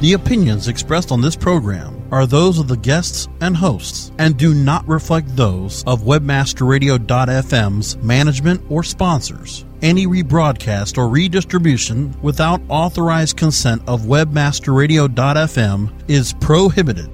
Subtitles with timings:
[0.00, 4.54] The opinions expressed on this program are those of the guests and hosts and do
[4.54, 9.66] not reflect those of webmasterradio.fm's management or sponsors.
[9.82, 17.10] Any rebroadcast or redistribution without authorized consent of webmasterradio.fm is prohibited.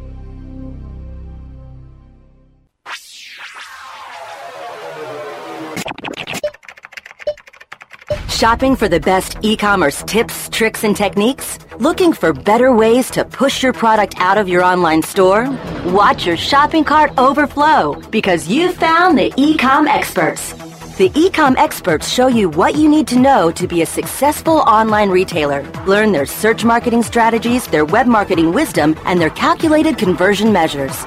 [8.30, 11.58] Shopping for the best e commerce tips, tricks, and techniques?
[11.78, 15.50] Looking for better ways to push your product out of your online store?
[15.84, 20.54] Watch your shopping cart overflow because you found the Ecom experts.
[20.96, 25.10] The Ecom experts show you what you need to know to be a successful online
[25.10, 25.70] retailer.
[25.84, 31.04] Learn their search marketing strategies, their web marketing wisdom, and their calculated conversion measures.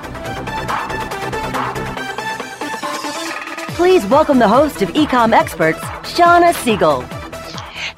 [3.75, 7.03] Please welcome the host of Ecom Experts, Shawna Siegel.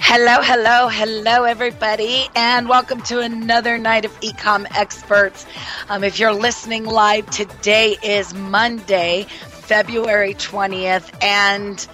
[0.03, 5.45] Hello, hello, hello, everybody, and welcome to another night of Ecom Experts.
[5.89, 11.87] Um, if you're listening live, today is Monday, February 20th, and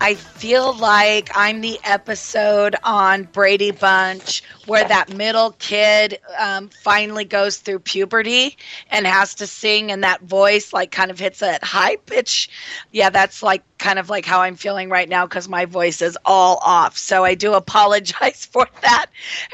[0.00, 7.24] I feel like I'm the episode on Brady Bunch where that middle kid um, finally
[7.24, 8.56] goes through puberty
[8.90, 12.50] and has to sing, and that voice like kind of hits a high pitch.
[12.92, 16.16] Yeah, that's like kind of like how I'm feeling right now because my voice is
[16.24, 16.96] all off.
[16.96, 19.06] So I do apologize for that.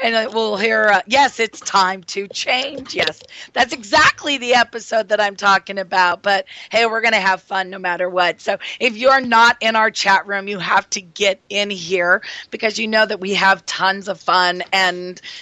[0.03, 2.93] And we'll hear, uh, yes, it's time to change.
[2.93, 3.21] Yes,
[3.53, 6.21] that's exactly the episode that I'm talking about.
[6.21, 8.39] But hey, we're going to have fun no matter what.
[8.39, 12.21] So if you're not in our chat room, you have to get in here
[12.51, 14.98] because you know that we have tons of fun and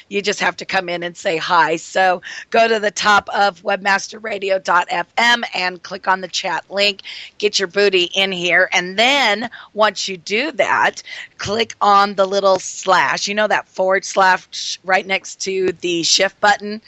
[0.10, 1.76] you just have to come in and say hi.
[1.76, 7.02] So go to the top of webmasterradio.fm and click on the chat link.
[7.38, 11.02] Get your booty in here and then once you do that,
[11.38, 16.40] click on the little slash, you know, that forward slash right next to the shift
[16.40, 16.82] button.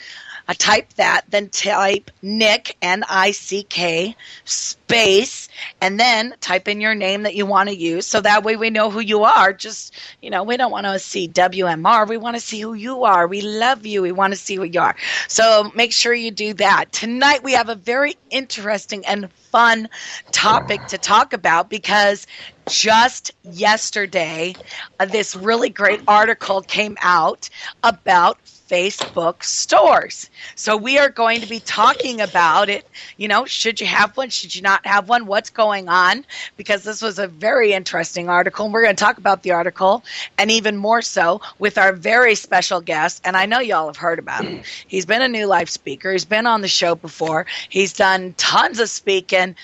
[0.50, 5.48] I type that, then type Nick, N I C K, space,
[5.80, 8.08] and then type in your name that you want to use.
[8.08, 9.54] So that way we know who you are.
[9.54, 9.94] Just,
[10.24, 12.10] you know, we don't want to see WMR.
[12.10, 13.28] We want to see who you are.
[13.28, 14.02] We love you.
[14.02, 14.96] We want to see who you are.
[15.28, 16.92] So make sure you do that.
[16.92, 19.88] Tonight we have a very interesting and fun
[20.32, 22.26] topic to talk about because
[22.68, 24.58] just yesterday,
[25.00, 27.50] uh, this really great article came out
[27.84, 30.30] about Facebook stores.
[30.56, 32.88] So we are going to be talking about it.
[33.18, 34.30] You know, should you have one?
[34.30, 35.26] Should you not have one?
[35.26, 36.26] What's going on?
[36.56, 38.66] Because this was a very interesting article.
[38.66, 40.04] And we're going to talk about the article
[40.38, 43.22] and even more so with our very special guest.
[43.26, 44.62] And I know y'all have heard about him.
[44.88, 46.12] He's been a new life speaker.
[46.12, 47.48] He's been on the show before.
[47.70, 49.56] He's done tons of speaking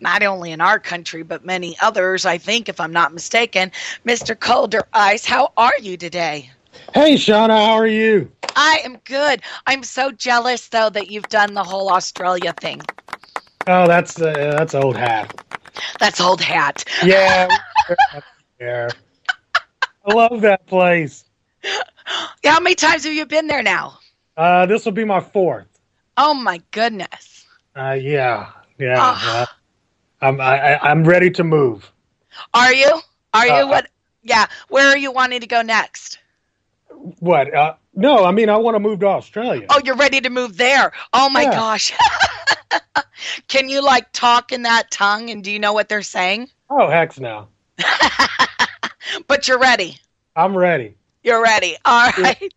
[0.00, 3.72] not only in our country, but many others, I think, if I'm not mistaken.
[4.04, 4.38] Mr.
[4.38, 6.50] Colder Ice, how are you today?
[6.94, 8.30] Hey, Shawna, how are you?
[8.56, 9.42] I am good.
[9.66, 12.82] I'm so jealous, though, that you've done the whole Australia thing.
[13.66, 15.40] Oh, that's uh, that's old hat.
[15.98, 16.84] That's old hat.
[17.02, 17.48] Yeah.
[18.60, 18.88] yeah.
[20.06, 21.24] I love that place.
[22.44, 23.98] How many times have you been there now?
[24.36, 25.66] Uh, this will be my fourth.
[26.16, 27.46] Oh my goodness.
[27.74, 29.16] Uh, yeah, yeah.
[29.24, 29.46] Uh,
[30.20, 31.90] I'm I, I'm ready to move.
[32.52, 33.00] Are you?
[33.32, 33.52] Are you?
[33.52, 33.88] Uh, what?
[34.22, 34.46] Yeah.
[34.68, 36.18] Where are you wanting to go next?
[37.20, 37.54] What?
[37.54, 39.66] Uh, no, I mean I want to move to Australia.
[39.70, 40.92] Oh, you're ready to move there.
[41.12, 41.50] Oh my yeah.
[41.50, 41.92] gosh.
[43.48, 46.48] Can you like talk in that tongue and do you know what they're saying?
[46.70, 47.48] Oh, heck no.
[49.26, 49.98] but you're ready.
[50.36, 50.96] I'm ready.
[51.22, 51.76] You're ready.
[51.84, 52.52] All right.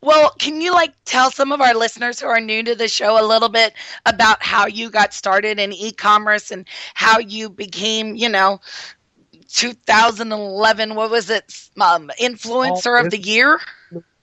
[0.00, 3.22] Well, can you like tell some of our listeners who are new to the show
[3.22, 3.74] a little bit
[4.06, 8.60] about how you got started in e-commerce and how you became, you know,
[9.48, 13.60] 2011 what was it um, influencer of the year?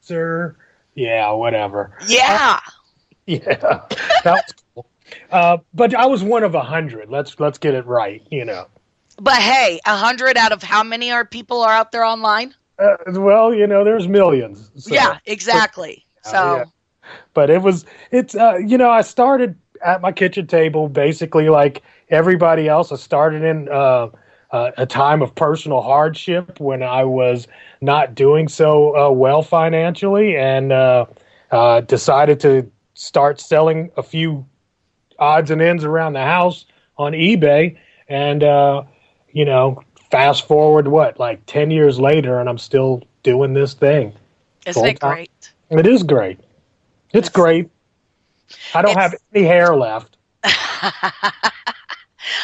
[0.02, 0.56] sir
[0.94, 1.98] yeah whatever.
[2.08, 2.60] Yeah.
[2.66, 2.72] Uh,
[3.26, 3.58] yeah.
[4.24, 4.86] That was cool.
[5.32, 7.10] Uh, but i was one of a hundred.
[7.10, 8.68] Let's let's get it right you know.
[9.18, 12.54] But hey a hundred out of how many are people are out there online?
[12.78, 14.94] Uh, well you know there's millions so.
[14.94, 16.06] yeah exactly.
[16.24, 16.56] But, so.
[16.58, 16.66] Yeah.
[17.34, 21.84] but it was it's uh, you know i started at my kitchen table basically like
[22.10, 22.92] everybody else.
[22.92, 24.10] I started in uh,
[24.56, 27.46] uh, a time of personal hardship when I was
[27.82, 31.08] not doing so uh, well financially and uh,
[31.52, 34.46] uh, decided to start selling a few
[35.20, 36.66] odds and ends around the house
[36.98, 37.78] on eBay.
[38.08, 38.84] And, uh,
[39.34, 44.14] you know, fast forward what, like 10 years later, and I'm still doing this thing.
[44.66, 45.52] Isn't it great?
[45.70, 46.40] It is great.
[47.12, 47.34] It's yes.
[47.34, 47.70] great.
[48.74, 49.00] I don't it's...
[49.02, 50.16] have any hair left.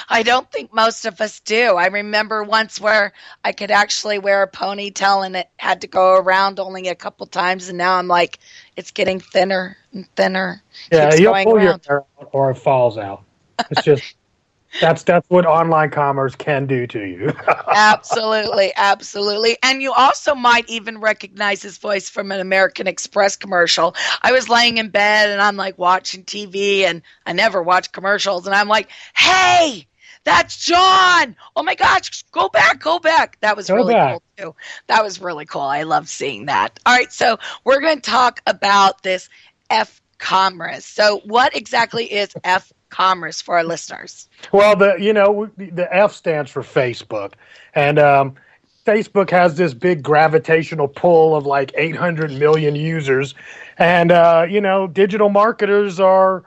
[0.09, 1.75] I don't think most of us do.
[1.75, 3.13] I remember once where
[3.43, 7.25] I could actually wear a ponytail and it had to go around only a couple
[7.25, 8.39] times, and now I'm like,
[8.75, 10.63] it's getting thinner and thinner.
[10.91, 11.63] Yeah, you'll pull around.
[11.63, 13.23] your hair out or it falls out.
[13.69, 14.15] It's just
[14.79, 17.33] that's that's what online commerce can do to you.
[17.75, 19.57] absolutely, absolutely.
[19.63, 23.95] And you also might even recognize his voice from an American Express commercial.
[24.21, 28.45] I was laying in bed and I'm like watching TV and I never watch commercials
[28.45, 29.87] and I'm like, "Hey,
[30.23, 31.35] that's John.
[31.55, 33.37] Oh my gosh, go back, go back.
[33.41, 34.11] That was go really back.
[34.37, 34.55] cool too.
[34.87, 35.61] That was really cool.
[35.61, 36.79] I love seeing that.
[36.85, 39.29] All right, so we're going to talk about this
[39.69, 40.85] F commerce.
[40.85, 44.29] So, what exactly is F commerce for our listeners?
[44.51, 47.33] Well, the you know the F stands for Facebook,
[47.73, 48.35] and um,
[48.85, 53.33] Facebook has this big gravitational pull of like 800 million users,
[53.79, 56.43] and uh, you know digital marketers are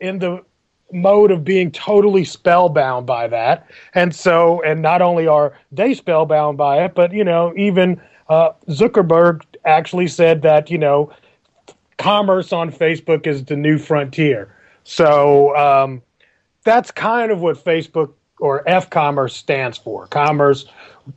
[0.00, 0.42] in the
[0.90, 6.56] mode of being totally spellbound by that, and so and not only are they spellbound
[6.56, 11.12] by it, but you know even uh, Zuckerberg actually said that you know
[11.98, 14.54] commerce on Facebook is the new frontier.
[14.88, 16.00] So um,
[16.64, 20.64] that's kind of what Facebook or F commerce stands for commerce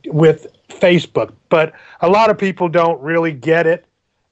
[0.08, 1.32] with Facebook.
[1.48, 1.72] But
[2.02, 3.86] a lot of people don't really get it.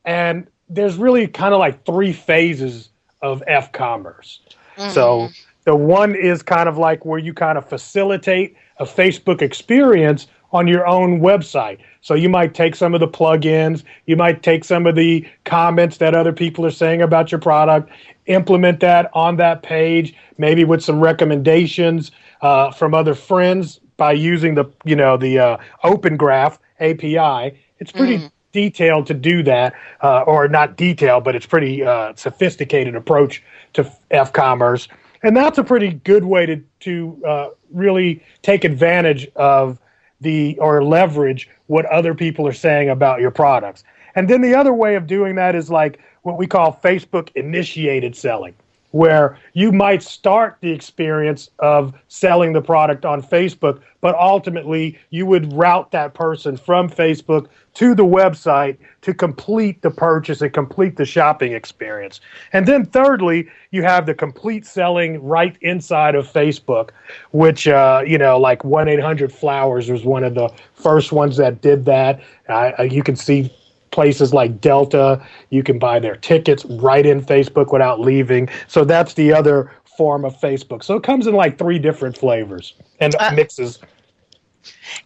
[0.05, 2.91] And there's really kind of like three phases
[3.23, 4.41] of F commerce.
[4.77, 4.91] Mm-hmm.
[4.91, 5.31] So
[5.65, 10.67] the one is kind of like where you kind of facilitate a Facebook experience on
[10.67, 11.79] your own website.
[12.01, 15.99] So you might take some of the plugins, you might take some of the comments
[15.99, 17.91] that other people are saying about your product,
[18.27, 22.11] implement that on that page, maybe with some recommendations
[22.43, 27.59] uh, from other friends by using the you know the uh, Open Graph API.
[27.79, 28.31] It's pretty mm.
[28.53, 33.43] detailed to do that, uh, or not detailed, but it's pretty uh, sophisticated approach
[33.75, 34.89] to F commerce,
[35.23, 39.79] and that's a pretty good way to to uh, really take advantage of
[40.21, 43.85] the or leverage what other people are saying about your products.
[44.15, 48.17] And then the other way of doing that is like what we call Facebook initiated
[48.17, 48.55] selling,
[48.93, 55.27] where you might start the experience of selling the product on Facebook, but ultimately you
[55.27, 60.97] would route that person from Facebook to the website to complete the purchase and complete
[60.97, 62.21] the shopping experience.
[62.53, 66.91] And then, thirdly, you have the complete selling right inside of Facebook,
[67.31, 71.61] which, uh, you know, like 1 800 Flowers was one of the first ones that
[71.61, 72.21] did that.
[72.49, 73.53] Uh, you can see
[73.91, 75.25] places like Delta.
[75.51, 78.49] You can buy their tickets right in Facebook without leaving.
[78.69, 80.83] So that's the other form of Facebook.
[80.83, 83.79] So it comes in like three different flavors and uh, mixes.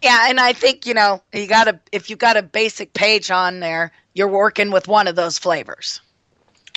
[0.03, 3.31] Yeah, and I think you know you got a if you got a basic page
[3.31, 6.01] on there, you're working with one of those flavors.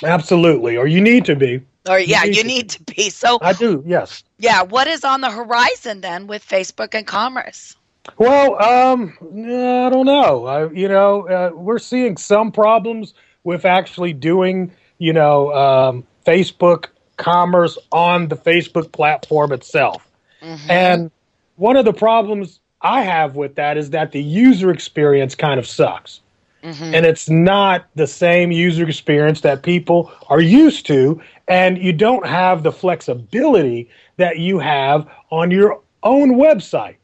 [0.04, 1.62] Absolutely, or you need to be.
[1.88, 3.10] Or yeah, you need, you need to be.
[3.10, 3.82] So I do.
[3.86, 4.22] Yes.
[4.38, 4.62] Yeah.
[4.62, 7.76] What is on the horizon then with Facebook and commerce?
[8.16, 10.46] Well, um, I don't know.
[10.46, 13.14] I, you know, uh, we're seeing some problems
[13.44, 20.08] with actually doing, you know, um, Facebook commerce on the Facebook platform itself.
[20.42, 20.70] Mm-hmm.
[20.70, 21.10] And
[21.56, 25.66] one of the problems I have with that is that the user experience kind of
[25.66, 26.20] sucks.
[26.62, 26.94] Mm-hmm.
[26.94, 31.20] And it's not the same user experience that people are used to.
[31.46, 36.96] And you don't have the flexibility that you have on your own website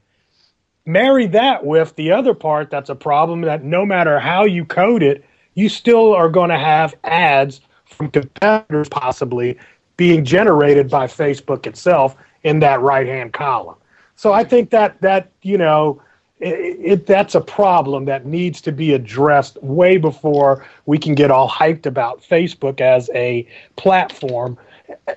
[0.86, 5.02] marry that with the other part that's a problem that no matter how you code
[5.02, 9.59] it, you still are going to have ads from competitors possibly
[9.97, 13.76] being generated by Facebook itself in that right hand column.
[14.16, 16.02] So I think that that you know
[16.40, 21.30] it, it, that's a problem that needs to be addressed way before we can get
[21.30, 24.59] all hyped about Facebook as a platform.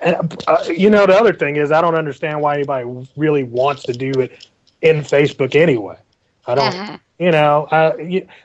[0.01, 3.93] Uh, you know, the other thing is I don't understand why anybody really wants to
[3.93, 4.47] do it
[4.81, 5.97] in Facebook anyway.
[6.45, 6.97] I don't, uh-huh.
[7.19, 7.97] you know, uh,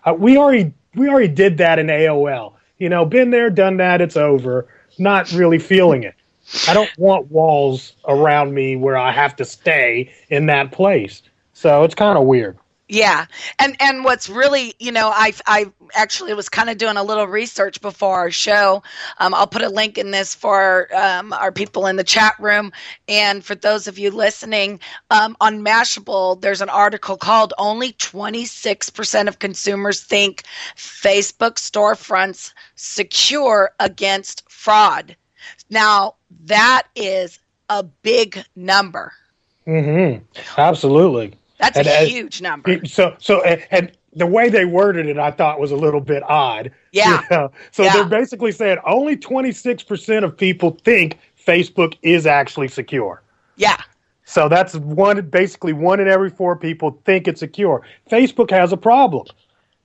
[0.05, 2.55] uh, we already we already did that in AOL.
[2.79, 4.01] You know, been there, done that.
[4.01, 4.67] It's over.
[4.99, 6.15] Not really feeling it.
[6.69, 11.23] I don't want walls around me where I have to stay in that place.
[11.53, 12.59] So it's kind of weird.
[12.93, 13.25] Yeah,
[13.59, 17.27] and and what's really you know I I actually was kind of doing a little
[17.27, 18.83] research before our show.
[19.17, 22.71] Um, I'll put a link in this for um, our people in the chat room,
[23.09, 24.79] and for those of you listening
[25.11, 30.43] um, on Mashable, there's an article called "Only 26% of consumers think
[30.77, 35.17] Facebook storefronts secure against fraud."
[35.71, 37.39] Now that is
[37.71, 39.15] a big number.
[39.67, 40.25] Mm-hmm.
[40.59, 41.33] Absolutely.
[41.63, 42.85] That's and, a huge number.
[42.85, 46.23] So, so, and, and, the way they worded it, I thought was a little bit
[46.25, 46.71] odd.
[46.93, 47.23] Yeah.
[47.23, 47.53] You know?
[47.71, 47.95] So yeah.
[47.95, 53.23] they're basically saying only 26% of people think Facebook is actually secure.
[53.57, 53.79] Yeah.
[54.27, 57.81] So that's one, basically one in every four people think it's secure.
[58.11, 59.27] Facebook has a problem.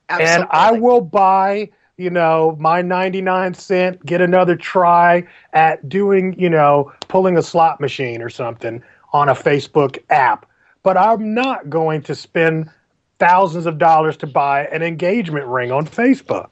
[0.10, 0.36] Absolutely.
[0.36, 6.50] And I will buy, you know, my 99 cent, get another try at doing, you
[6.50, 10.46] know, pulling a slot machine or something on a Facebook app.
[10.84, 12.70] But I'm not going to spend
[13.20, 16.52] thousands of dollars to buy an engagement ring on Facebook.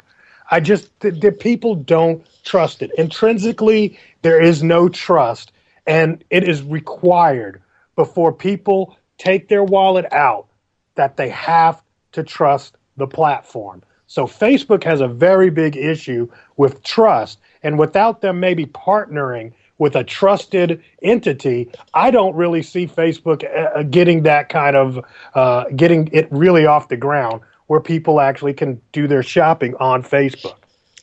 [0.52, 2.92] I just, the, the people don't trust it.
[2.98, 5.52] Intrinsically, there is no trust,
[5.88, 7.62] and it is required
[7.96, 10.48] before people take their wallet out
[10.96, 13.84] that they have to trust the platform.
[14.08, 17.40] So Facebook has a very big issue with trust.
[17.64, 23.84] And without them maybe partnering with a trusted entity, I don't really see Facebook uh,
[23.84, 25.04] getting that kind of
[25.34, 30.04] uh, getting it really off the ground where people actually can do their shopping on
[30.04, 30.56] Facebook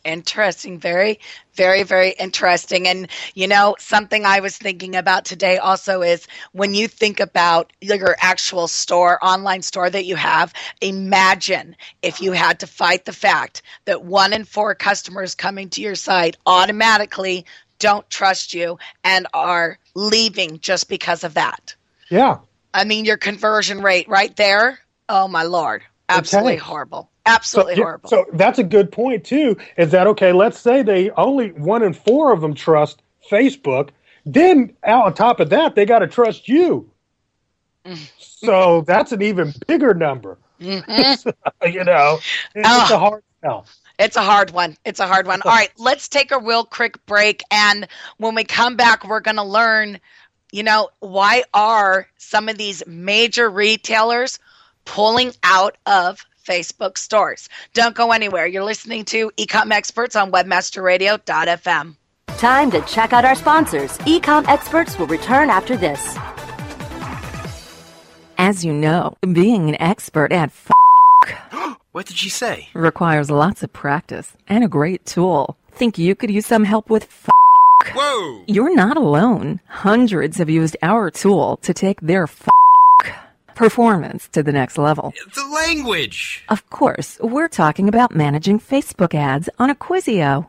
[0.05, 0.79] interesting.
[0.79, 1.21] Very,
[1.55, 2.89] very, very interesting.
[2.89, 7.73] And, you know, something I was thinking about today also is when you think about
[7.81, 13.13] your actual store, online store that you have, imagine if you had to fight the
[13.13, 17.45] fact that one in four customers coming to your site automatically
[17.83, 21.75] don't trust you and are leaving just because of that.
[22.11, 22.39] Yeah.
[22.73, 24.79] I mean, your conversion rate right there.
[25.09, 25.83] Oh, my Lord.
[26.09, 27.11] Absolutely horrible.
[27.27, 28.09] Absolutely so, horrible.
[28.09, 29.57] So that's a good point too.
[29.77, 30.33] Is that okay?
[30.33, 33.91] Let's say they only one in four of them trust Facebook.
[34.25, 36.89] Then out on top of that, they got to trust you.
[37.85, 38.05] Mm-hmm.
[38.17, 40.39] so that's an even bigger number.
[40.61, 41.67] Mm-hmm.
[41.67, 42.21] you know,
[42.55, 43.67] it's, oh, a hard sell.
[44.03, 44.77] It's a hard one.
[44.85, 45.43] It's a hard one.
[45.43, 47.87] All right, let's take a real quick break, and
[48.19, 50.01] when we come back, we're going to learn.
[50.51, 54.39] You know, why are some of these major retailers
[54.85, 57.49] pulling out of Facebook stores.
[57.73, 58.47] Don't go anywhere.
[58.47, 61.97] You're listening to Ecom Experts on WebmasterRadio.fm.
[62.27, 63.97] Time to check out our sponsors.
[63.99, 66.19] Ecom Experts will return after this.
[68.39, 70.73] As you know, being an expert at f-
[71.93, 72.69] What did she say?
[72.75, 75.57] requires lots of practice and a great tool.
[75.71, 77.29] Think you could use some help with f-
[77.95, 78.45] Whoa!
[78.47, 79.61] You're not alone.
[79.67, 82.49] Hundreds have used our tool to take their f-
[83.55, 85.13] performance to the next level.
[85.35, 86.45] The language!
[86.49, 90.47] Of course, we're talking about managing Facebook ads on Acquisio.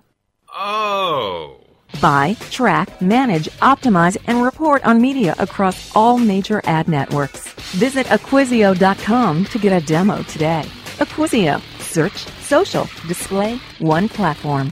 [0.56, 1.58] Oh.
[2.02, 7.50] Buy, track, manage, optimize, and report on media across all major ad networks.
[7.76, 10.66] Visit Acquisio.com to get a demo today.
[11.04, 11.62] Acquisio.
[11.80, 14.72] Search, social, display, one platform.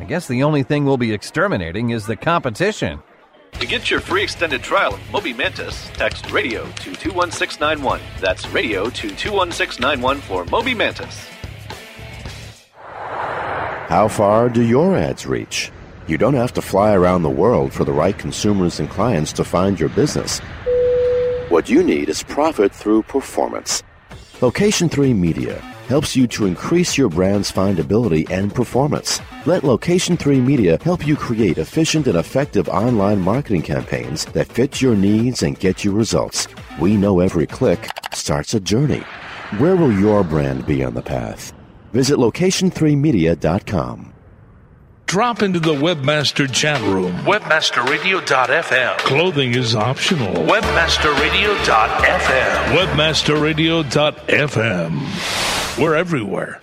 [0.00, 3.02] I guess the only thing we'll be exterminating is the competition.
[3.60, 8.00] To get your free extended trial of Moby Mantis, text radio to 21691.
[8.18, 11.28] That's radio to 21691 for Moby Mantis.
[13.90, 15.70] How far do your ads reach?
[16.06, 19.44] You don't have to fly around the world for the right consumers and clients to
[19.44, 20.38] find your business.
[21.50, 23.82] What you need is profit through performance.
[24.40, 29.20] Location 3 Media helps you to increase your brand's findability and performance.
[29.44, 34.80] Let Location 3 Media help you create efficient and effective online marketing campaigns that fit
[34.80, 36.46] your needs and get you results.
[36.78, 39.02] We know every click starts a journey.
[39.58, 41.52] Where will your brand be on the path?
[41.92, 44.14] Visit location3media.com.
[45.06, 47.16] Drop into the Webmaster chat room.
[47.24, 48.98] Webmasterradio.fm.
[48.98, 50.34] Clothing is optional.
[50.34, 52.78] Webmasterradio.fm.
[52.78, 55.49] Webmasterradio.fm.
[55.80, 56.60] We're everywhere.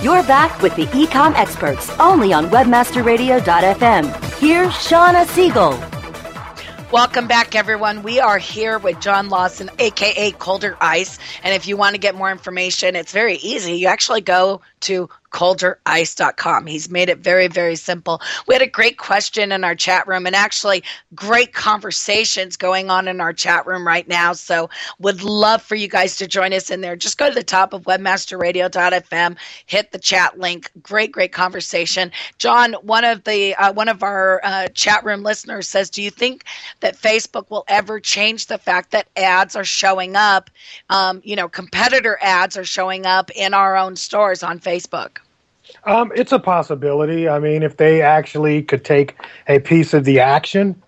[0.00, 4.38] You're back with the Ecom Experts, only on WebmasterRadio.fm.
[4.38, 5.76] Here's Shawna Siegel.
[6.92, 8.04] Welcome back, everyone.
[8.04, 11.18] We are here with John Lawson, aka ColderIce.
[11.42, 13.72] And if you want to get more information, it's very easy.
[13.72, 16.66] You actually go to colderice.com.
[16.66, 18.20] He's made it very, very simple.
[18.46, 20.84] We had a great question in our chat room and actually
[21.14, 24.34] great conversations going on in our chat room right now.
[24.34, 26.96] So would love for you guys to join us in there.
[26.96, 29.36] Just go to the top of webmasterradio.fm,
[29.66, 30.70] hit the chat link.
[30.82, 32.12] Great, great conversation.
[32.38, 36.10] John, one of the uh, one of our uh, chat room listeners says, "Do you
[36.10, 36.44] think
[36.80, 40.50] that Facebook will ever change the fact that ads are showing up?
[40.90, 44.71] Um, you know, competitor ads are showing up in our own stores on Facebook."
[45.84, 47.28] Um, it's a possibility.
[47.28, 49.16] I mean, if they actually could take
[49.48, 50.80] a piece of the action,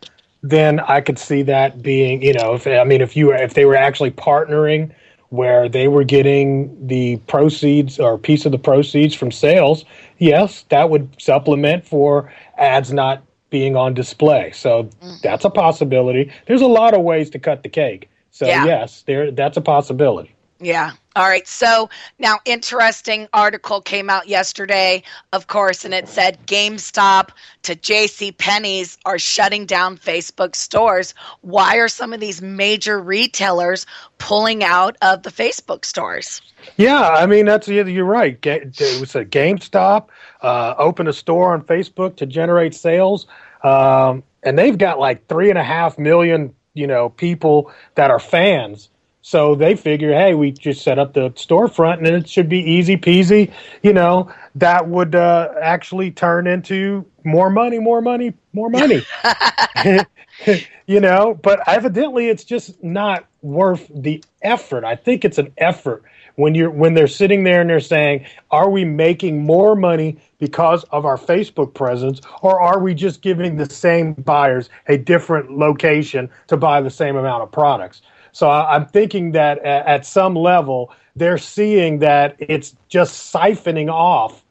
[0.42, 3.64] then I could see that being, you know, if I mean, if you if they
[3.64, 4.92] were actually partnering
[5.30, 9.84] where they were getting the proceeds or piece of the proceeds from sales,
[10.18, 14.52] yes, that would supplement for ads not being on display.
[14.52, 15.20] So mm.
[15.22, 16.30] that's a possibility.
[16.46, 18.10] There's a lot of ways to cut the cake.
[18.30, 18.64] So yeah.
[18.64, 20.33] yes, there that's a possibility.
[20.60, 20.92] Yeah.
[21.16, 21.46] All right.
[21.46, 27.30] So now, interesting article came out yesterday, of course, and it said GameStop
[27.62, 28.32] to J.C.
[28.32, 31.14] Penney's are shutting down Facebook stores.
[31.42, 33.86] Why are some of these major retailers
[34.18, 36.40] pulling out of the Facebook stores?
[36.76, 38.38] Yeah, I mean that's you're right.
[38.44, 40.08] It was a GameStop
[40.40, 43.26] uh, opened a store on Facebook to generate sales,
[43.62, 48.20] um, and they've got like three and a half million, you know, people that are
[48.20, 48.88] fans
[49.26, 52.94] so they figure, hey, we just set up the storefront and it should be easy
[52.94, 53.50] peasy.
[53.82, 59.02] You know, that would uh, actually turn into more money, more money, more money.
[60.86, 64.84] you know, but evidently it's just not worth the effort.
[64.84, 66.02] I think it's an effort
[66.36, 70.84] when you're when they're sitting there and they're saying, "Are we making more money because
[70.90, 76.28] of our Facebook presence, or are we just giving the same buyers a different location
[76.48, 78.02] to buy the same amount of products?"
[78.34, 84.42] So I'm thinking that at some level, they're seeing that it's just siphoning off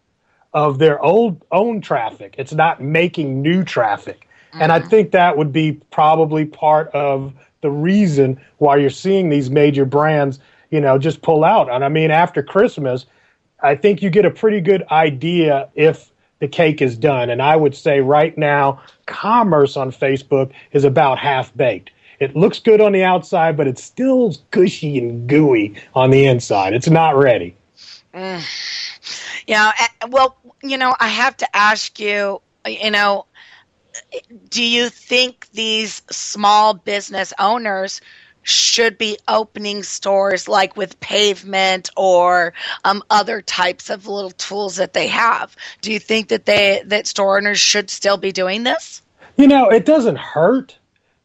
[0.53, 2.35] of their old own traffic.
[2.37, 4.29] It's not making new traffic.
[4.51, 4.61] Mm-hmm.
[4.61, 4.87] And I mm-hmm.
[4.87, 10.39] think that would be probably part of the reason why you're seeing these major brands,
[10.69, 11.69] you know, just pull out.
[11.69, 13.05] And I mean, after Christmas,
[13.61, 16.09] I think you get a pretty good idea if
[16.39, 17.29] the cake is done.
[17.29, 21.89] And I would say right now, commerce on Facebook is about half baked.
[22.23, 26.73] It looks good on the outside, but it's still gushy and gooey on the inside.
[26.73, 27.55] It's not ready.
[28.13, 28.41] Mm.
[29.45, 29.73] Yeah.
[30.07, 33.25] Well, you know, I have to ask you, you know,
[34.49, 38.01] do you think these small business owners
[38.43, 42.53] should be opening stores like with Payvment or
[42.83, 47.07] um, other types of little tools that they have do you think that they that
[47.07, 49.01] store owners should still be doing this
[49.37, 50.77] you know it doesn't hurt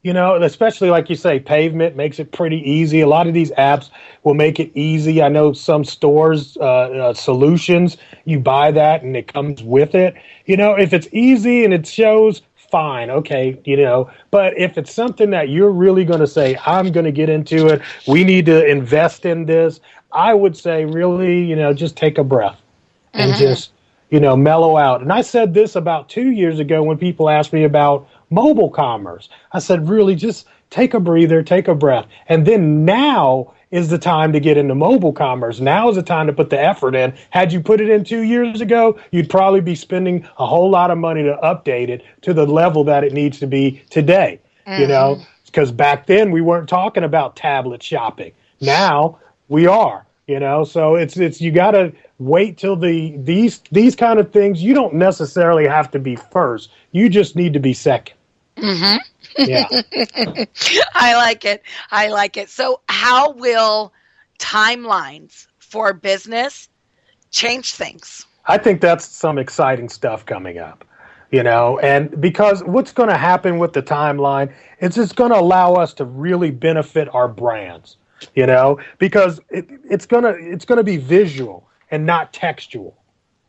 [0.02, 3.00] you know, especially like you say, Payvment makes it pretty easy.
[3.00, 3.90] A lot of these apps
[4.22, 5.22] will make it easy.
[5.22, 10.14] I know some stores, uh, uh, solutions, you buy that and it comes with it.
[10.46, 14.10] You know, if it's easy and it shows, fine, okay, you know.
[14.30, 17.66] But if it's something that you're really going to say, I'm going to get into
[17.66, 19.80] it, we need to invest in this,
[20.12, 22.60] I would say, really, you know, just take a breath
[23.14, 23.40] and mm-hmm.
[23.40, 23.72] just,
[24.10, 25.00] you know, mellow out.
[25.00, 29.28] And I said this about two years ago when people asked me about mobile commerce.
[29.52, 32.06] I said, really, just take a breather, take a breath.
[32.28, 35.60] And then now is the time to get into mobile commerce.
[35.60, 37.14] Now is the time to put the effort in.
[37.30, 40.90] Had you put it in two years ago, you'd probably be spending a whole lot
[40.90, 44.40] of money to update it to the level that it needs to be today.
[44.66, 44.82] Mm-hmm.
[44.82, 48.32] You know, because back then we weren't talking about tablet shopping.
[48.60, 50.04] Now we are.
[50.26, 54.30] You know, so it's it's you got to wait till the these these kind of
[54.30, 54.62] things.
[54.62, 56.70] You don't necessarily have to be first.
[56.92, 58.17] You just need to be second.
[58.58, 58.96] Mm-hmm.
[59.38, 59.68] Yeah.
[60.94, 61.62] I like it.
[61.90, 62.48] I like it.
[62.50, 63.92] So, how will
[64.38, 66.68] timelines for business
[67.30, 68.26] change things?
[68.46, 70.84] I think that's some exciting stuff coming up.
[71.30, 75.38] You know, and because what's going to happen with the timeline is it's going to
[75.38, 77.98] allow us to really benefit our brands.
[78.34, 82.97] You know, because it, it's gonna it's gonna be visual and not textual.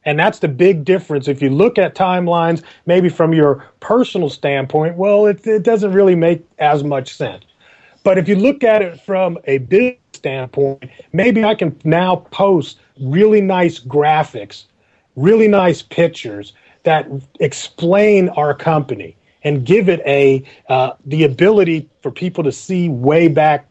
[0.10, 1.28] And that's the big difference.
[1.28, 6.16] If you look at timelines, maybe from your personal standpoint, well, it, it doesn't really
[6.16, 7.46] make as much sense.
[8.04, 12.80] But if you look at it from a business standpoint, maybe I can now post
[13.00, 14.66] really nice graphics,
[15.16, 16.54] really nice pictures
[16.86, 17.08] that
[17.40, 23.28] explain our company and give it a uh, the ability for people to see way
[23.28, 23.69] back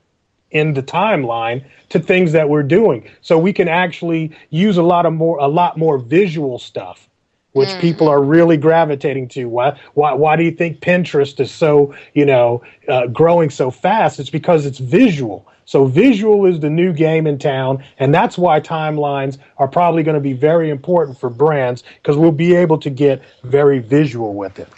[0.50, 3.08] in the timeline to things that we're doing.
[3.20, 7.08] So we can actually use a lot of more a lot more visual stuff,
[7.52, 7.80] which mm.
[7.80, 9.46] people are really gravitating to.
[9.46, 14.20] Why why why do you think Pinterest is so you know uh, growing so fast?
[14.20, 15.46] It's because it's visual.
[15.68, 20.14] So visual is the new game in town, and that's why timelines are probably going
[20.14, 24.58] to be very important for brands because we'll be able to get very visual with
[24.58, 24.68] it.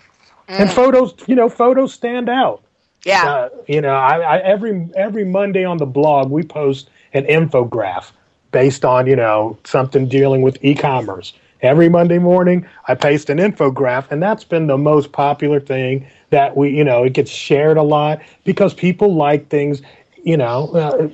[0.49, 0.61] Mm.
[0.61, 2.65] And photos, you know, photos stand out.
[3.05, 3.25] Yeah.
[3.25, 8.13] Uh, you know, I, I, every every Monday on the blog we post an infograph
[8.53, 11.33] based on you know something dealing with e-commerce.
[11.63, 16.57] Every Monday morning, I paste an infograph, and that's been the most popular thing that
[16.57, 19.83] we, you know, it gets shared a lot because people like things,
[20.25, 21.09] you know, uh,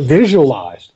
[0.00, 0.91] visualized.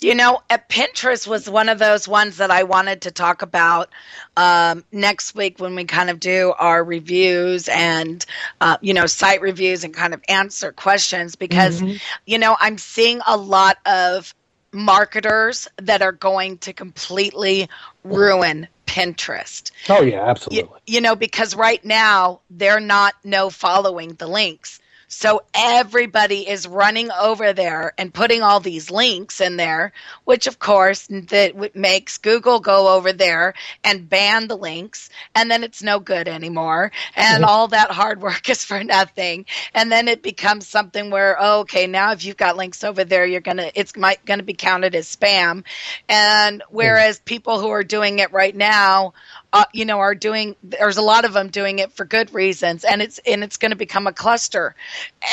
[0.00, 3.90] You know, Pinterest was one of those ones that I wanted to talk about
[4.36, 8.24] um, next week when we kind of do our reviews and,
[8.60, 12.00] uh, you know, site reviews and kind of answer questions because, Mhm.
[12.26, 14.34] you know, I'm seeing a lot of
[14.72, 17.68] marketers that are going to completely
[18.02, 19.70] ruin Pinterest.
[19.88, 20.80] Oh yeah, absolutely.
[20.86, 24.80] You, you know, because right now they're not no following the links.
[25.16, 29.92] So everybody is running over there and putting all these links in there,
[30.24, 35.62] which of course that makes Google go over there and ban the links, and then
[35.62, 37.48] it's no good anymore, and Mhm.
[37.48, 41.86] all that hard work is for nothing, and then it becomes something where oh, okay,
[41.86, 45.14] now if you've got links over there, you're gonna it's might gonna be counted as
[45.14, 45.62] spam,
[46.08, 49.14] and whereas people who are doing it right now
[49.54, 52.84] uh, you know are doing there's a lot of them doing it for good reasons
[52.84, 54.76] and it's and it's going to become a cluster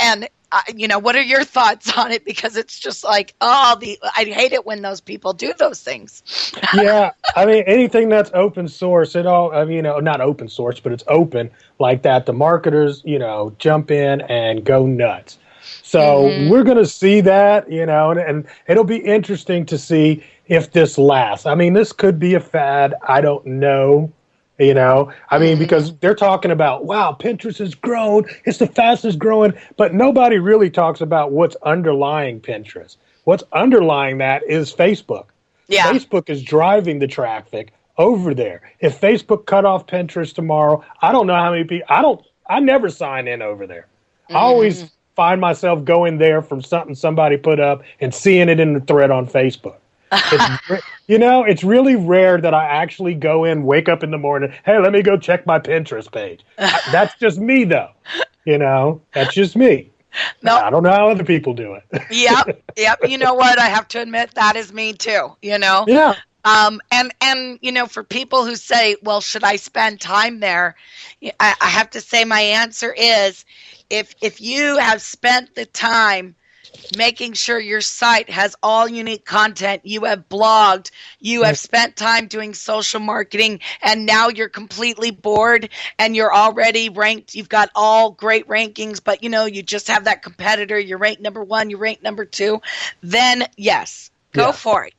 [0.03, 3.77] and uh, you know what are your thoughts on it because it's just like oh
[3.81, 6.23] the i hate it when those people do those things
[6.71, 10.49] yeah, I mean anything that's open source, it all I mean, you know, not open
[10.49, 12.27] source, but it's open like that.
[12.27, 15.39] The marketers, you know, jump in and go nuts.
[15.81, 16.37] So Mhm.
[16.37, 20.73] we're going to see that, you know, and, and it'll be interesting to see if
[20.73, 21.45] this lasts.
[21.45, 22.93] I mean, this could be a fad.
[23.07, 24.11] I don't know.
[24.59, 25.63] You know, I mean, mm-hmm.
[25.63, 28.25] because they're talking about, wow, Pinterest has grown.
[28.45, 32.97] It's the fastest growing, but nobody really talks about what's underlying Pinterest.
[33.23, 35.27] What's underlying that is Facebook.
[35.67, 35.91] Yeah.
[35.91, 38.61] Facebook is driving the traffic over there.
[38.81, 41.87] If Facebook cut off Pinterest tomorrow, I don't know how many people.
[41.89, 42.23] I don't.
[42.47, 43.87] I never sign in over there.
[44.29, 44.37] I mm-hmm.
[44.37, 48.81] always find myself going there from something somebody put up and seeing it in the
[48.81, 49.77] thread on Facebook.
[51.07, 54.53] You know, it's really rare that I actually go in, wake up in the morning.
[54.65, 56.45] Hey, let me go check my Pinterest page.
[56.91, 57.89] That's just me, though.
[58.45, 59.91] You know, that's just me.
[60.41, 60.55] No.
[60.57, 62.01] I don't know how other people do it.
[62.09, 62.47] yep
[62.77, 66.15] yep you know what i have to admit that is me too you know Yeah.
[66.43, 70.75] um and and you know for people who say well should i spend time there
[71.39, 73.45] i, I have to say my answer is
[73.89, 76.35] if if you have spent the time
[76.97, 79.81] making sure your site has all unique content.
[79.85, 85.69] You have blogged you have spent time doing social marketing and now you're completely bored
[85.99, 87.35] and you're already ranked.
[87.35, 90.79] You've got all great rankings but you know you just have that competitor.
[90.79, 92.61] You're ranked number one you're ranked number two.
[93.01, 94.51] Then yes go Yeah.
[94.51, 94.93] for it.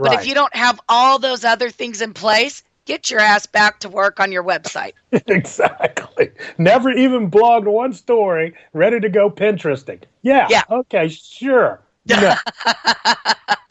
[0.00, 3.78] But if you don't have all those other things in place get your ass back
[3.80, 6.30] to work on your website exactly.
[6.56, 10.02] Never even blogged one story, ready to go Pinteresting.
[10.22, 10.46] Yeah.
[10.50, 10.62] Yeah.
[10.70, 11.80] Okay, sure.
[12.08, 12.34] No.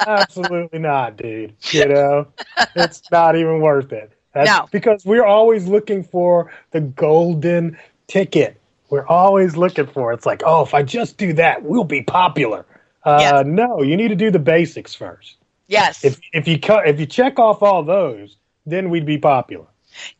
[0.05, 1.53] Absolutely not, dude.
[1.71, 2.27] You know,
[2.75, 4.11] it's not even worth it.
[4.33, 4.67] That's No.
[4.71, 7.77] because we're always looking for the golden
[8.07, 8.59] ticket.
[8.91, 10.13] We're always looking for.
[10.13, 12.65] It's like, oh, if I just do that, we'll be popular.
[13.03, 13.45] Uh, Yes.
[13.47, 15.37] No, you need to do the basics first.
[15.67, 19.67] yes If if you cut if you check off all those, then we'd be popular.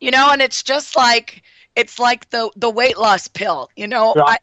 [0.00, 1.42] you know and it's just like
[1.76, 4.26] it's like the the weight loss pill you know Right.
[4.26, 4.38] i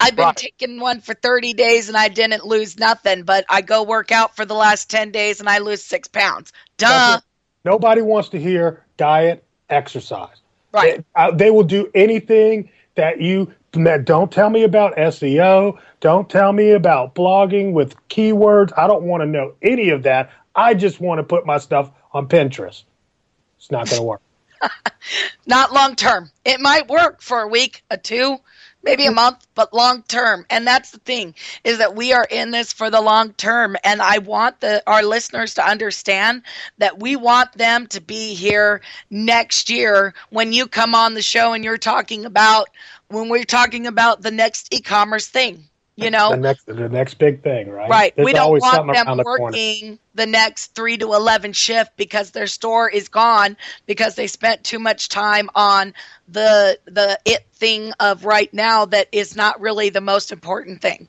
[0.00, 0.34] i've been Right.
[0.34, 4.36] taking one for 30 days and i didn't lose nothing but i go work out
[4.36, 7.20] for the last 10 days and i lose six pounds duh
[7.64, 10.36] Nobody wants to hear diet, exercise.
[10.72, 15.78] right They, uh, they will do anything that you that don't tell me about SEO.
[16.00, 18.72] Don't tell me about blogging with keywords.
[18.76, 20.30] I don't want to know any of that.
[20.56, 22.84] I just want to put my stuff on Pinterest.
[23.58, 24.22] It's not going to work.
[25.46, 26.30] not long term.
[26.44, 28.38] It might work for a week, a two,
[28.82, 30.46] maybe a month, but long term.
[30.50, 33.76] And that's the thing is that we are in this for the long term.
[33.84, 36.42] And I want the our listeners to understand
[36.78, 41.52] that we want them to be here next year when you come on the show
[41.52, 42.68] and you're talking about
[43.08, 45.64] when we're talking about the next e-commerce thing.
[46.04, 47.90] You know, the next the next big thing, right?
[47.90, 48.14] Right.
[48.14, 49.46] There's we don't always want them the corner.
[49.46, 53.56] working the next three to 11 shift because their store is gone
[53.86, 55.92] because they spent too much time on
[56.28, 61.08] the, the it thing of right now that is not really the most important thing.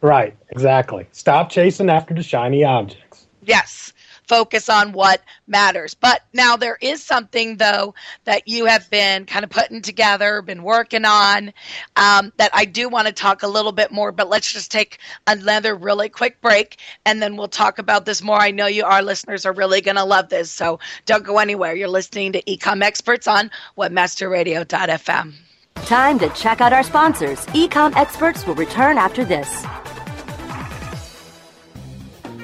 [0.00, 0.34] Right.
[0.48, 1.06] Exactly.
[1.12, 3.26] Stop chasing after the shiny objects.
[3.42, 3.92] Yes.
[4.26, 5.94] Focus on what matters.
[5.94, 10.62] But now there is something, though, that you have been kind of putting together, been
[10.62, 11.52] working on,
[11.96, 14.12] um, that I do want to talk a little bit more.
[14.12, 18.40] But let's just take another really quick break and then we'll talk about this more.
[18.40, 20.50] I know you, our listeners, are really going to love this.
[20.50, 21.74] So don't go anywhere.
[21.74, 25.34] You're listening to Ecom Experts on WebmasterRadio.fm.
[25.86, 27.44] Time to check out our sponsors.
[27.46, 29.66] Ecom experts will return after this.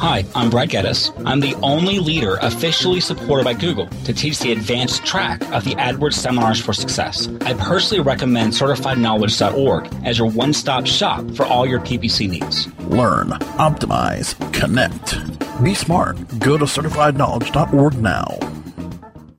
[0.00, 1.12] Hi, I'm Brad Geddes.
[1.26, 5.74] I'm the only leader officially supported by Google to teach the advanced track of the
[5.74, 7.28] AdWords Seminars for Success.
[7.42, 12.66] I personally recommend CertifiedKnowledge.org as your one stop shop for all your PPC needs.
[12.84, 15.18] Learn, optimize, connect.
[15.62, 16.16] Be smart.
[16.38, 18.38] Go to certifiedknowledge.org now.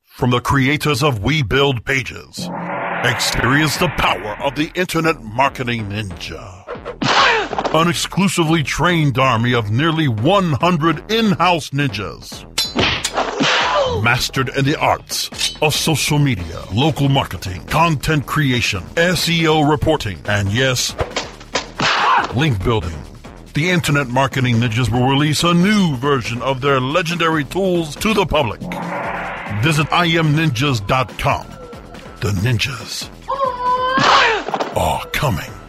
[0.05, 2.47] From the creators of We Build Pages,
[3.03, 6.60] experience the power of the Internet Marketing Ninja.
[7.73, 12.43] An exclusively trained army of nearly 100 in-house ninjas.
[14.03, 20.93] Mastered in the arts of social media, local marketing, content creation, SEO reporting, and yes,
[22.35, 22.97] link building.
[23.53, 28.25] The Internet Marketing Ninjas will release a new version of their legendary tools to the
[28.25, 28.59] public.
[29.63, 31.47] Visit imninjas.com.
[32.19, 33.09] The ninjas
[34.75, 35.60] are coming.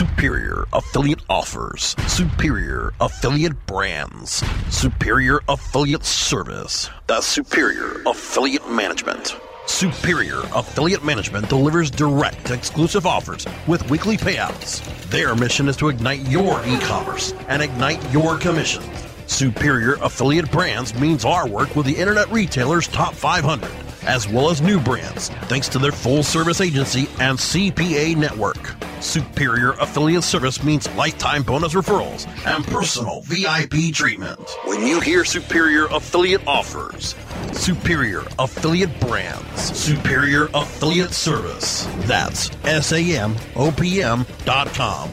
[0.00, 6.88] Superior affiliate offers, superior affiliate brands, superior affiliate service.
[7.06, 9.36] That's superior affiliate management.
[9.66, 14.82] Superior Affiliate Management delivers direct exclusive offers with weekly payouts.
[15.10, 18.88] Their mission is to ignite your e commerce and ignite your commissions.
[19.26, 23.70] Superior Affiliate Brands means our work with the Internet Retailer's Top 500,
[24.06, 28.79] as well as new brands, thanks to their full service agency and CPA network.
[29.00, 34.40] Superior Affiliate Service means lifetime bonus referrals and personal VIP treatment.
[34.64, 37.14] When you hear Superior Affiliate Offers,
[37.52, 45.10] Superior Affiliate Brands, Superior Affiliate Service, that's S-A-M-O-P-M dot com.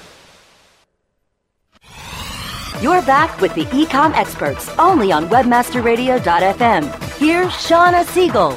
[2.80, 7.18] You're back with the Ecom experts only on webmasterradio.fm.
[7.18, 8.56] Here's Shawna Siegel.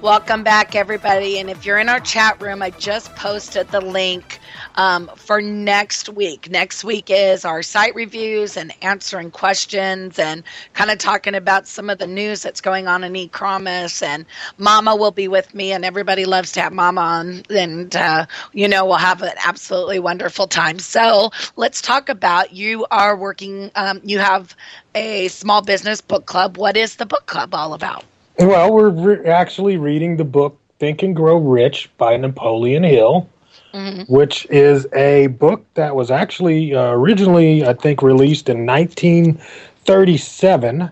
[0.00, 1.40] Welcome back, everybody.
[1.40, 4.38] And if you're in our chat room, I just posted the link
[4.78, 6.48] um, for next week.
[6.48, 11.90] Next week is our site reviews and answering questions and kind of talking about some
[11.90, 14.02] of the news that's going on in e-commerce.
[14.02, 14.24] And
[14.56, 17.42] Mama will be with me, and everybody loves to have Mama on.
[17.50, 20.78] And, uh, you know, we'll have an absolutely wonderful time.
[20.78, 24.54] So let's talk about you are working, um, you have
[24.94, 26.56] a small business book club.
[26.56, 28.04] What is the book club all about?
[28.38, 33.28] Well, we're re- actually reading the book Think and Grow Rich by Napoleon Hill,
[33.72, 34.12] mm-hmm.
[34.12, 40.90] which is a book that was actually uh, originally, I think, released in 1937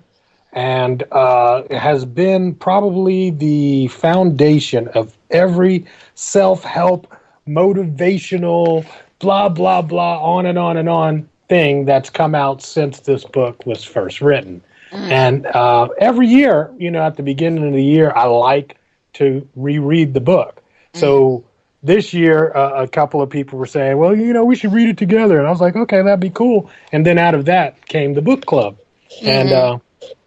[0.52, 7.12] and uh, has been probably the foundation of every self help,
[7.46, 8.86] motivational,
[9.18, 13.64] blah, blah, blah, on and on and on thing that's come out since this book
[13.66, 14.62] was first written.
[14.90, 15.10] Mm.
[15.10, 18.78] And uh, every year, you know, at the beginning of the year, I like
[19.14, 20.62] to reread the book.
[20.94, 21.00] Mm.
[21.00, 21.44] So
[21.86, 24.88] this year, uh, a couple of people were saying, well, you know, we should read
[24.88, 25.38] it together.
[25.38, 26.68] And I was like, okay, that'd be cool.
[26.92, 28.76] And then out of that came the book club.
[29.10, 29.28] Mm-hmm.
[29.28, 29.78] And uh,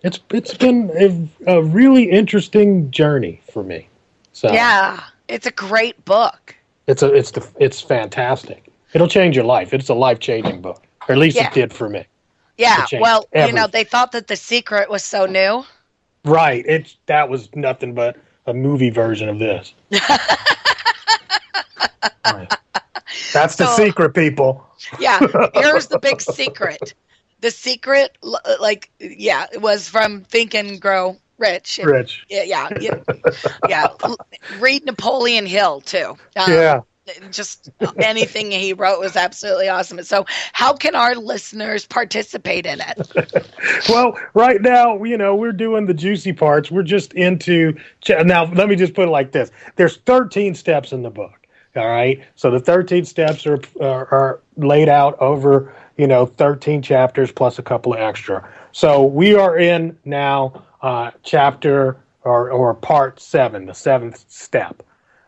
[0.01, 0.89] it's it's been
[1.47, 3.87] a, a, really interesting journey for me.
[4.31, 6.55] So Yeah, it's a great book.
[6.87, 8.65] It's a it's the it's fantastic.
[8.93, 9.73] It'll change your life.
[9.73, 10.81] It's a life changing book.
[11.07, 11.47] Or at least yeah.
[11.47, 12.05] it did for me.
[12.57, 13.55] Yeah, well, everything.
[13.55, 15.65] you know, they thought that The Secret was so new.
[16.25, 16.65] Right.
[16.65, 19.73] It that was nothing but a movie version of this.
[22.25, 22.53] right.
[23.33, 24.65] That's the so, secret, people.
[24.99, 25.19] yeah,
[25.53, 26.93] here's the big secret.
[27.41, 28.17] The secret,
[28.59, 31.79] like, yeah, it was from Think and Grow Rich.
[31.83, 32.25] Rich.
[32.29, 32.99] Yeah, yeah, yeah.
[33.67, 33.87] yeah.
[34.59, 36.17] Read Napoleon Hill too.
[36.35, 36.81] Um, yeah
[37.31, 40.01] just anything he wrote was absolutely awesome.
[40.03, 43.49] So, how can our listeners participate in it?
[43.89, 46.71] well, right now, you know, we're doing the juicy parts.
[46.71, 47.77] We're just into
[48.07, 48.45] now.
[48.45, 51.38] Let me just put it like this: there's 13 steps in the book.
[51.79, 56.81] All right, so the 13 steps are are, are laid out over you know 13
[56.81, 58.47] chapters plus a couple of extra.
[58.73, 64.83] So we are in now uh, chapter or or part seven, the seventh step.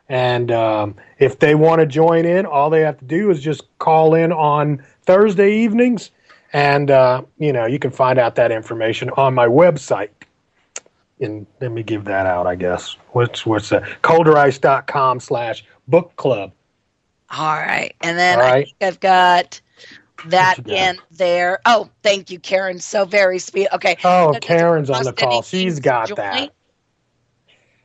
[0.10, 3.64] And um, if they want to join in, all they have to do is just
[3.80, 6.12] call in on Thursday evenings
[6.54, 10.10] And, uh, you know, you can find out that information on my website.
[11.22, 12.98] And let me give that out, I guess.
[13.12, 13.84] What's, what's that?
[14.02, 16.54] Colderice.com slash book club.
[17.30, 17.96] All right.
[18.02, 18.66] And then All I right.
[18.66, 19.62] think I've got
[20.26, 20.68] that got?
[20.68, 21.60] in there.
[21.66, 22.80] Oh, thank you, Karen.
[22.80, 23.68] So very sweet.
[23.74, 23.98] Okay.
[24.04, 25.44] Oh, Karen's on the call.
[25.44, 26.18] She's got join?
[26.18, 26.54] that.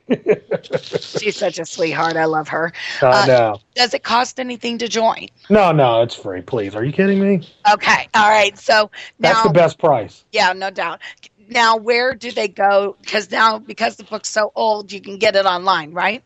[1.15, 2.17] She's such a sweetheart.
[2.17, 2.73] I love her.
[3.01, 3.61] I Uh, know.
[3.75, 5.27] Does it cost anything to join?
[5.49, 6.41] No, no, it's free.
[6.41, 6.75] Please.
[6.75, 7.47] Are you kidding me?
[7.71, 8.09] Okay.
[8.13, 8.57] All right.
[8.57, 10.25] So That's the best price.
[10.31, 11.01] yeah, no doubt.
[11.49, 12.95] Now, where do they go?
[13.01, 16.23] Because now, because the book's so old, you can get it online, right?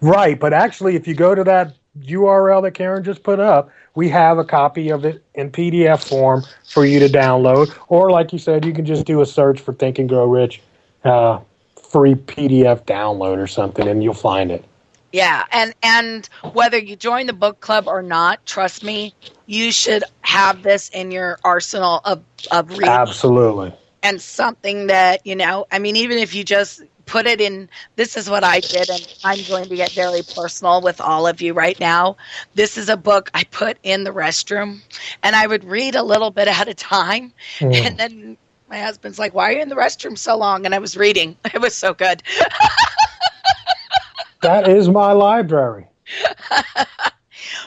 [0.00, 4.08] Right, but actually, if you go to that URL that Karen just put up, we
[4.08, 7.74] have a copy of it in PDF form for you to download.
[7.88, 10.60] Or, like you said, you can just do a search for Think and Grow Rich,
[11.04, 11.40] uh,
[11.90, 14.64] free PDF download or something, and you'll find it.
[15.12, 19.14] Yeah, and and whether you join the book club or not, trust me,
[19.46, 23.72] you should have this in your arsenal of of reading Absolutely.
[24.02, 25.66] and something that you know.
[25.70, 29.06] I mean, even if you just put it in, this is what I did, and
[29.24, 32.16] I'm going to get very personal with all of you right now.
[32.54, 34.82] This is a book I put in the restroom,
[35.22, 37.86] and I would read a little bit at a time, Mm.
[37.86, 38.38] and then.
[38.68, 41.36] My husband's like, "Why are you in the restroom so long?" And I was reading.
[41.54, 42.22] It was so good.
[44.42, 45.88] That is my library.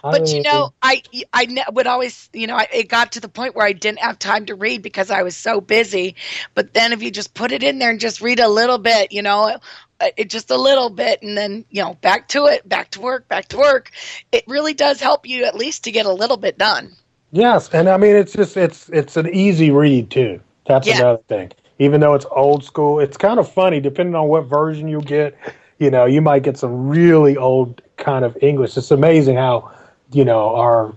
[0.03, 1.01] I but you know i
[1.33, 4.19] i would always you know I, it got to the point where i didn't have
[4.19, 6.15] time to read because i was so busy
[6.55, 9.11] but then if you just put it in there and just read a little bit
[9.11, 9.57] you know
[9.99, 13.01] uh, it just a little bit and then you know back to it back to
[13.01, 13.91] work back to work
[14.31, 16.95] it really does help you at least to get a little bit done
[17.31, 20.41] Yes, and I mean it's just it's it's an easy read too.
[20.65, 20.91] That's Yeah.
[20.91, 21.51] another thing.
[21.79, 25.37] Even though it's old school, it's kind of funny depending on what version you get.
[25.79, 28.77] You know, you might get some really old kind of English.
[28.77, 29.71] It's amazing how
[30.11, 30.95] you know our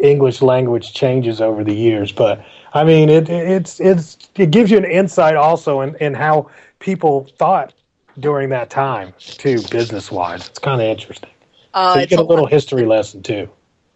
[0.00, 2.12] English language changes over the years.
[2.12, 6.50] But I mean, it it's it's it gives you an insight also in, in how
[6.80, 7.74] people thought
[8.18, 10.48] during that time too, business wise.
[10.48, 11.30] It's kind of interesting.
[11.74, 13.50] uh, so you get a a little history lesson too.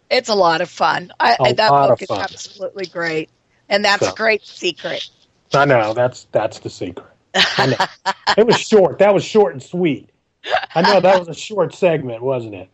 [0.09, 3.29] it's a lot of fun I, A that lot book of is absolutely great
[3.69, 4.07] and that's So.
[4.07, 5.09] a great secret
[5.53, 7.07] I know that's that's the secret.
[7.57, 7.77] I know.
[8.37, 8.99] it was short.
[8.99, 10.09] That was short and sweet.
[10.75, 12.69] I know that was a short segment, wasn't it?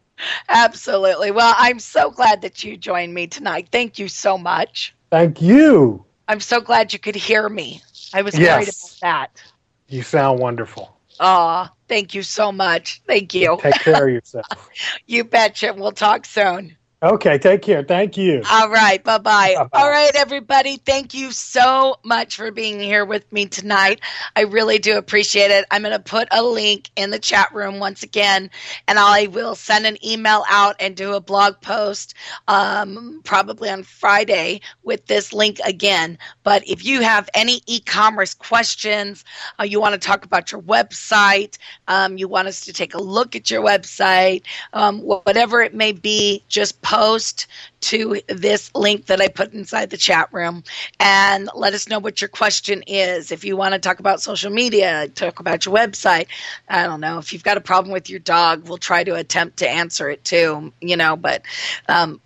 [0.50, 5.42] Absolutely well i'm so glad that you joined me tonight thank you so much Thank
[5.42, 6.06] you.
[6.30, 7.82] I'm so glad you could hear me.
[8.14, 9.44] I was worried about that.
[9.90, 10.98] You sound wonderful.
[11.20, 13.02] Aw, thank you so much.
[13.06, 13.58] Thank you.
[13.60, 14.70] Take care of yourself.
[15.06, 15.74] You betcha.
[15.78, 16.78] We'll talk soon.
[17.04, 17.84] Okay, take care.
[17.84, 18.44] Thank you.
[18.52, 19.04] All right.
[19.04, 19.56] Bye bye.
[19.74, 20.78] All right, everybody.
[20.78, 24.02] Thank you so much for being here with me tonight.
[24.36, 25.66] I really do appreciate it.
[25.72, 28.52] I'm going to put a link in the chat room once again,
[28.88, 32.14] and I will send an email out and do a blog post
[32.48, 36.20] um, probably on Friday with this link again.
[36.44, 39.26] But if you have any e commerce questions,
[39.60, 43.02] uh, you want to talk about your website, um, you want us to take a
[43.02, 47.48] look at your website, um, whatever it may be, just post
[47.80, 50.62] to this link that I put inside the chat room
[51.00, 53.32] and let us know what your question is.
[53.32, 56.28] If you want to talk about social media, talk about your website,
[56.68, 57.18] I don't know.
[57.18, 60.26] If you've got a problem with your dog, we'll try to attempt to answer it
[60.26, 61.44] too, you know, but
[61.88, 62.20] um,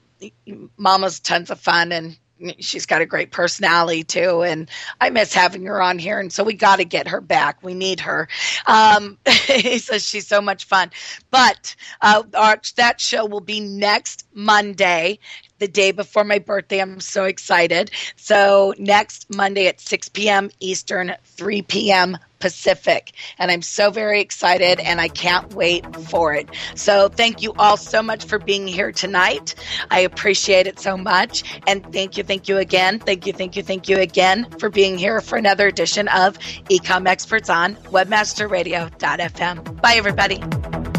[0.78, 2.18] Mama's tons of fun and
[2.60, 4.70] she's got a great personality too and
[5.02, 7.64] i miss having her on here and so we got to get her back.
[7.64, 8.28] We need her.
[8.68, 10.92] Um he says she's so much fun.
[11.32, 15.20] But uh our, that show will be next monday
[15.60, 16.82] the day before my birthday.
[16.82, 17.92] I'm so excited.
[18.16, 23.14] So next monday at 6 p.m eastern 3 p.m Pacific.
[23.40, 26.48] And I'm so very excited and I can't wait for it.
[26.76, 29.56] So thank you all so much for being here tonight.
[29.90, 31.44] I appreciate it so much.
[31.66, 33.00] And thank you, thank you again.
[33.00, 36.38] Thank you, thank you, thank you again for being here for another edition of
[36.70, 39.82] Ecom Experts on webmasterradio.fm.
[39.82, 40.95] Bye, everybody.